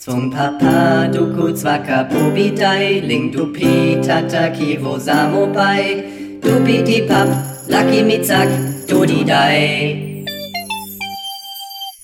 [0.00, 7.28] Zum Papa duku zwaka pobidai, ling dupi tataki wo samobai, dupi di pap,
[7.68, 8.48] lucky mitzak,
[8.88, 10.24] dodidai.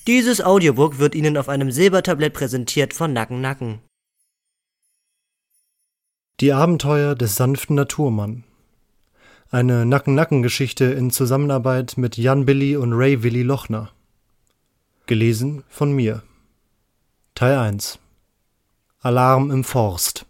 [0.06, 3.78] Dieses Audiobook wird Ihnen auf einem Silbertablett präsentiert von Nacken Nacken.
[6.40, 8.44] Die Abenteuer des sanften Naturmann.
[9.50, 13.88] Eine Nacken-Nacken-Geschichte in Zusammenarbeit mit Jan Billy und Ray Willy Lochner.
[15.06, 16.22] Gelesen von mir.
[17.36, 17.98] Teil 1
[19.02, 20.24] Alarm im Forst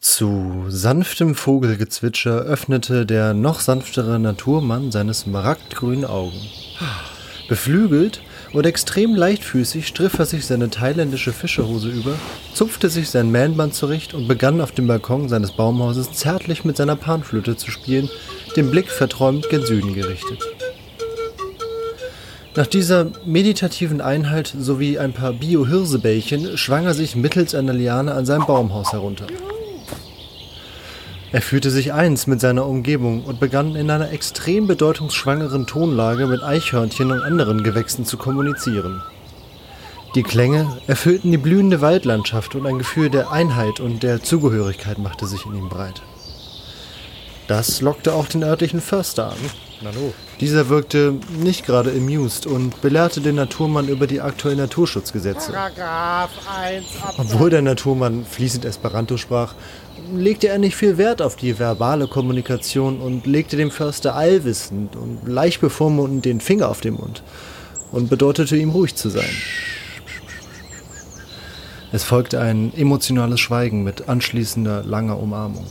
[0.00, 6.40] Zu sanftem Vogelgezwitscher öffnete der noch sanftere Naturmann seine smaragdgrünen Augen.
[7.46, 8.22] Beflügelt
[8.54, 12.14] und extrem leichtfüßig striff er sich seine thailändische Fischerhose über,
[12.54, 16.96] zupfte sich sein Mähnband zurecht und begann auf dem Balkon seines Baumhauses zärtlich mit seiner
[16.96, 18.08] Panflöte zu spielen,
[18.56, 20.53] den Blick verträumt gen Süden gerichtet.
[22.56, 28.26] Nach dieser meditativen Einheit sowie ein paar Bio-Hirsebällchen schwang er sich mittels einer Liane an
[28.26, 29.26] sein Baumhaus herunter.
[31.32, 36.44] Er fühlte sich eins mit seiner Umgebung und begann in einer extrem bedeutungsschwangeren Tonlage mit
[36.44, 39.02] Eichhörnchen und anderen Gewächsen zu kommunizieren.
[40.14, 45.26] Die Klänge erfüllten die blühende Waldlandschaft und ein Gefühl der Einheit und der Zugehörigkeit machte
[45.26, 46.02] sich in ihm breit.
[47.48, 49.38] Das lockte auch den örtlichen Förster an.
[50.40, 55.52] Dieser wirkte nicht gerade amused und belehrte den Naturmann über die aktuellen Naturschutzgesetze.
[55.52, 56.30] Paragraph
[56.62, 56.84] 1
[57.18, 59.54] Obwohl der Naturmann fließend Esperanto sprach,
[60.14, 65.26] legte er nicht viel Wert auf die verbale Kommunikation und legte dem Förster allwissend und
[65.26, 67.22] leicht bevormundend den Finger auf den Mund
[67.92, 69.30] und bedeutete ihm ruhig zu sein.
[71.92, 75.64] Es folgte ein emotionales Schweigen mit anschließender langer Umarmung.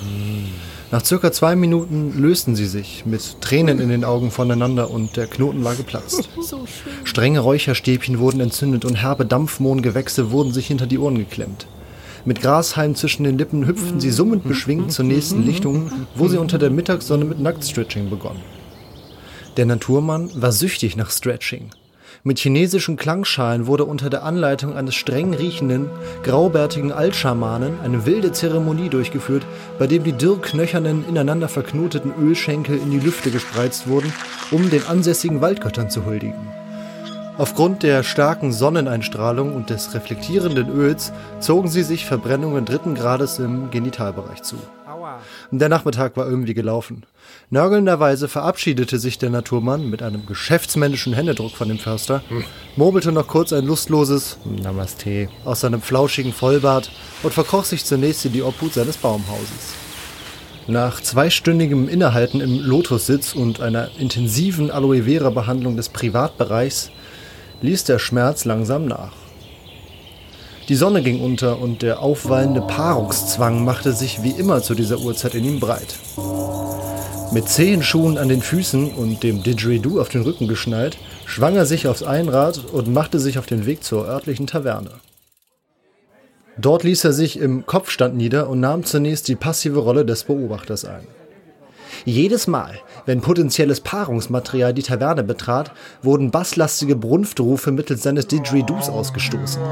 [0.00, 0.52] Hm.
[0.92, 5.26] Nach circa zwei Minuten lösten sie sich, mit Tränen in den Augen voneinander und der
[5.26, 6.28] Knoten war geplatzt.
[6.40, 6.64] So
[7.02, 11.66] Strenge Räucherstäbchen wurden entzündet und herbe Dampfmohngewächse wurden sich hinter die Ohren geklemmt.
[12.24, 16.58] Mit Grashalm zwischen den Lippen hüpften sie summend beschwingt zur nächsten Lichtung, wo sie unter
[16.58, 18.42] der Mittagssonne mit Nacktstretching begonnen.
[19.56, 21.70] Der Naturmann war süchtig nach Stretching.
[22.24, 25.90] Mit chinesischen Klangschalen wurde unter der Anleitung eines streng riechenden,
[26.22, 29.44] graubärtigen Altschamanen eine wilde Zeremonie durchgeführt,
[29.78, 34.12] bei dem die dürrknöchernen, ineinander verknoteten Ölschenkel in die Lüfte gespreizt wurden,
[34.50, 36.48] um den ansässigen Waldgöttern zu huldigen.
[37.38, 43.70] Aufgrund der starken Sonneneinstrahlung und des reflektierenden Öls zogen sie sich Verbrennungen dritten Grades im
[43.70, 44.56] Genitalbereich zu.
[45.50, 47.04] Der Nachmittag war irgendwie gelaufen.
[47.50, 52.22] Nörgelnderweise verabschiedete sich der Naturmann mit einem geschäftsmännischen Händedruck von dem Förster,
[52.76, 56.90] murmelte noch kurz ein lustloses Namaste aus seinem flauschigen Vollbart
[57.22, 59.74] und verkroch sich zunächst in die Obhut seines Baumhauses.
[60.68, 66.90] Nach zweistündigem Innehalten im Lotussitz und einer intensiven Aloe Vera Behandlung des Privatbereichs
[67.62, 69.25] ließ der Schmerz langsam nach.
[70.68, 75.36] Die Sonne ging unter und der aufwallende Paarungszwang machte sich wie immer zu dieser Uhrzeit
[75.36, 75.94] in ihm breit.
[77.32, 81.86] Mit Zehenschuhen an den Füßen und dem Didgeridoo auf den Rücken geschnallt, schwang er sich
[81.86, 84.90] aufs Einrad und machte sich auf den Weg zur örtlichen Taverne.
[86.58, 90.84] Dort ließ er sich im Kopfstand nieder und nahm zunächst die passive Rolle des Beobachters
[90.84, 91.06] ein.
[92.04, 99.62] Jedes Mal, wenn potenzielles Paarungsmaterial die Taverne betrat, wurden basslastige Brunftrufe mittels seines Didgeridoos ausgestoßen.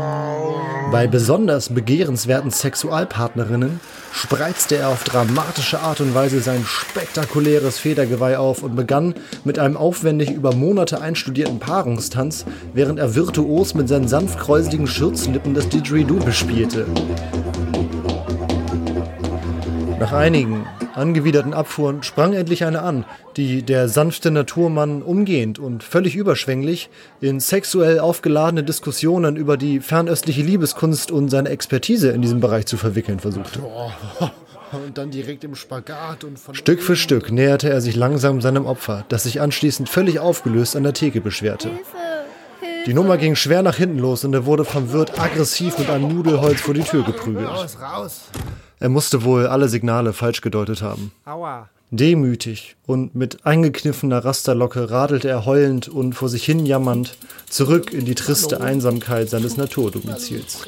[0.90, 3.80] Bei besonders begehrenswerten Sexualpartnerinnen
[4.12, 9.14] spreizte er auf dramatische Art und Weise sein spektakuläres Federgeweih auf und begann
[9.44, 15.54] mit einem aufwendig über Monate einstudierten Paarungstanz, während er virtuos mit seinen sanft kräuseligen Schurzlippen
[15.54, 16.86] das Didgeridoo bespielte.
[19.99, 23.05] Nach einigen angewiderten Abfuhren sprang endlich eine an,
[23.37, 26.91] die der sanfte Naturmann umgehend und völlig überschwänglich
[27.21, 32.77] in sexuell aufgeladene Diskussionen über die fernöstliche Liebeskunst und seine Expertise in diesem Bereich zu
[32.77, 33.60] verwickeln versuchte.
[34.72, 38.66] Und dann direkt im Spagat und von Stück für Stück näherte er sich langsam seinem
[38.66, 41.71] Opfer, das sich anschließend völlig aufgelöst an der Theke beschwerte.
[42.87, 46.08] Die Nummer ging schwer nach hinten los und er wurde vom Wirt aggressiv mit einem
[46.08, 47.49] Nudelholz vor die Tür geprügelt.
[47.49, 48.20] Raus, raus.
[48.84, 51.10] Er musste wohl alle Signale falsch gedeutet haben.
[51.25, 51.70] Aua.
[51.90, 57.16] Demütig und mit eingekniffener Rasterlocke radelte er heulend und vor sich hin jammernd
[57.48, 60.66] zurück in die triste Einsamkeit seines Naturdomizils.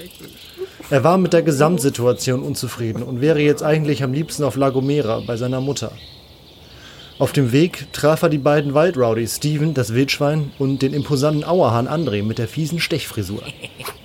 [0.88, 5.20] Er war mit der Gesamtsituation unzufrieden und wäre jetzt eigentlich am liebsten auf La Gomera
[5.26, 5.92] bei seiner Mutter.
[7.19, 11.86] Auf dem Weg traf er die beiden Waldrowdies, Steven, das Wildschwein, und den imposanten Auerhahn
[11.86, 13.42] André mit der fiesen Stechfrisur.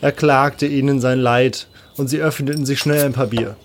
[0.02, 3.56] Er klagte ihnen sein Leid und sie öffneten sich schnell ein paar Bier.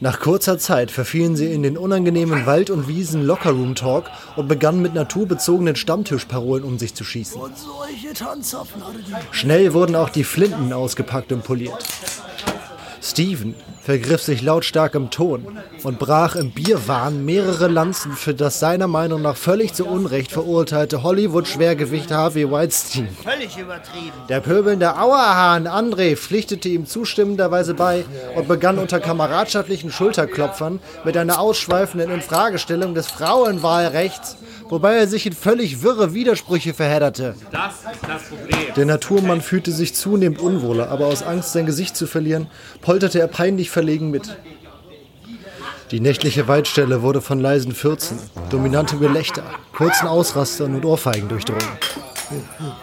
[0.00, 5.76] Nach kurzer Zeit verfielen sie in den unangenehmen Wald- und Wiesen-Lockerroom-Talk und begannen mit naturbezogenen
[5.76, 7.40] Stammtischparolen um sich zu schießen.
[9.30, 11.84] Schnell wurden auch die Flinten ausgepackt und poliert.
[13.00, 15.46] Steven vergriff sich lautstark im Ton
[15.82, 21.02] und brach im Bierwahn mehrere Lanzen für das seiner Meinung nach völlig zu Unrecht verurteilte
[21.02, 23.08] Hollywood-Schwergewicht Harvey Weinstein.
[23.22, 24.12] Völlig übertrieben.
[24.30, 31.38] Der pöbelnde Auerhahn André pflichtete ihm zustimmenderweise bei und begann unter kameradschaftlichen Schulterklopfern mit einer
[31.38, 34.38] ausschweifenden Infragestellung des Frauenwahlrechts,
[34.70, 37.34] wobei er sich in völlig wirre Widersprüche verhedderte.
[37.52, 38.74] Das ist das Problem.
[38.76, 42.46] Der Naturmann fühlte sich zunehmend unwohler, aber aus Angst, sein Gesicht zu verlieren,
[42.80, 44.36] polterte er peinlich verlegen mit.
[45.90, 48.18] Die nächtliche Waldstelle wurde von leisen Fürzen,
[48.48, 49.42] dominantem Gelächter,
[49.76, 51.68] kurzen Ausrastern und Ohrfeigen durchdrungen.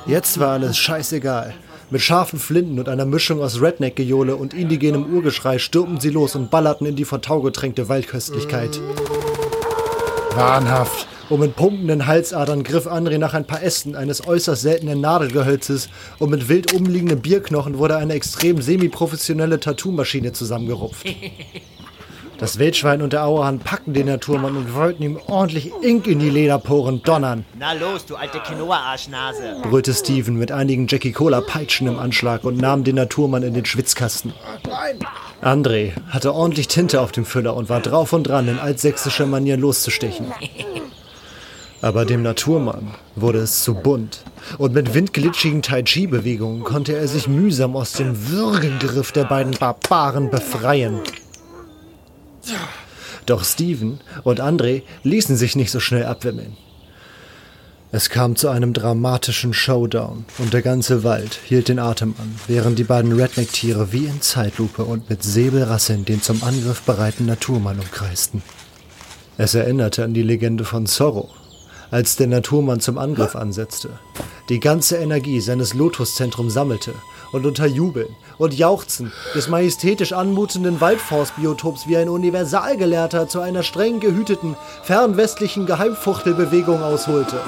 [0.06, 1.56] Jetzt war alles scheißegal.
[1.90, 6.52] Mit scharfen Flinten und einer Mischung aus Redneck-Gejohle und indigenem Urgeschrei stürmten sie los und
[6.52, 8.80] ballerten in die von Tau getränkte Waldköstlichkeit.
[10.36, 11.08] Wahnhaft.
[11.32, 15.88] Und mit pumpenden Halsadern griff André nach ein paar Ästen eines äußerst seltenen Nadelgehölzes
[16.20, 21.06] und mit wild umliegenden Bierknochen wurde eine extrem semi-professionelle Tattoo-Maschine zusammengerupft.
[22.38, 26.30] Das Wildschwein und der Auerhahn packten den Naturmann und wollten ihm ordentlich Ink in die
[26.30, 29.62] Lederporen donnern, Na los, du alte Quinoa-Arschnase.
[29.62, 34.34] brüllte Steven mit einigen Jackie Cola-Peitschen im Anschlag und nahm den Naturmann in den Schwitzkasten.
[35.42, 39.56] André hatte ordentlich Tinte auf dem Füller und war drauf und dran, in altsächsischer Manier
[39.56, 40.26] loszustechen.
[41.82, 44.24] Aber dem Naturmann wurde es zu bunt.
[44.58, 51.00] Und mit windglitschigen Tai-Chi-Bewegungen konnte er sich mühsam aus dem Würgegriff der beiden Barbaren befreien.
[53.26, 56.58] Doch Steven und André ließen sich nicht so schnell abwimmeln.
[57.94, 62.80] Es kam zu einem dramatischen Showdown und der ganze Wald hielt den Atem an, während
[62.80, 68.44] die beiden Redneck-Tiere wie in Zeitlupe und mit Säbelrasseln den zum Angriff bereiten Naturmann umkreisten.
[69.38, 71.30] Es erinnerte an die Legende von Zorro,
[71.92, 74.00] als der Naturmann zum Angriff ansetzte,
[74.50, 76.94] die ganze Energie seines Lotuszentrums sammelte
[77.34, 84.00] und unter Jubeln und Jauchzen des majestätisch anmutenden Waldforstbiotops wie ein Universalgelehrter zu einer streng
[84.00, 87.40] gehüteten, fernwestlichen Geheimfuchtelbewegung ausholte.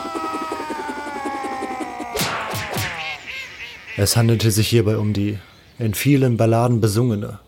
[3.96, 5.38] Es handelte sich hierbei um die
[5.80, 7.40] in vielen Balladen besungene,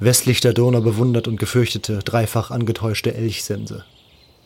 [0.00, 3.84] westlich der Donau bewundert und gefürchtete, dreifach angetäuschte Elchsense.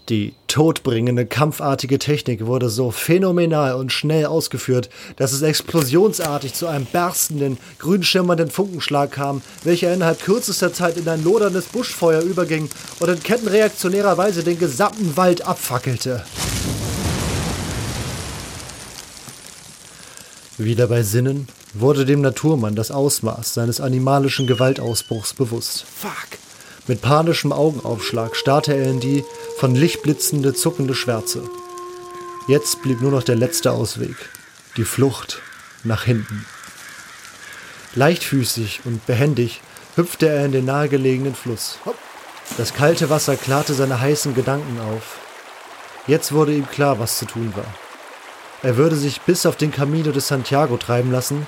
[0.09, 6.87] Die todbringende, kampfartige Technik wurde so phänomenal und schnell ausgeführt, dass es explosionsartig zu einem
[6.87, 12.69] berstenden, grünschimmernden Funkenschlag kam, welcher innerhalb kürzester Zeit in ein loderndes Buschfeuer überging
[12.99, 16.25] und in kettenreaktionärer Weise den gesamten Wald abfackelte.
[20.59, 25.85] Wieder bei Sinnen wurde dem Naturmann das Ausmaß seines animalischen Gewaltausbruchs bewusst.
[25.97, 26.39] Fuck!
[26.89, 29.25] Mit panischem Augenaufschlag starrte er in die
[29.59, 31.43] von Licht blitzende, zuckende Schwärze.
[32.49, 34.17] Jetzt blieb nur noch der letzte Ausweg.
[34.77, 35.41] Die Flucht
[35.85, 36.45] nach hinten.
[37.95, 39.61] Leichtfüßig und behendig
[39.97, 41.79] hüpfte er in den nahegelegenen Fluss.
[42.57, 45.19] Das kalte Wasser klarte seine heißen Gedanken auf.
[46.07, 47.67] Jetzt wurde ihm klar, was zu tun war.
[48.63, 51.47] Er würde sich bis auf den Camino de Santiago treiben lassen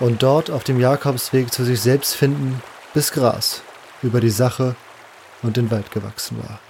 [0.00, 2.62] und dort auf dem Jakobsweg zu sich selbst finden,
[2.92, 3.62] bis Gras
[4.02, 4.76] über die Sache
[5.42, 6.60] und den Wald gewachsen war.